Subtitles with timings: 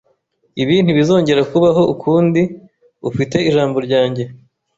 [0.61, 2.41] Ibi ntibizongera kubaho ukundi.
[3.09, 4.23] Ufite ijambo ryanjye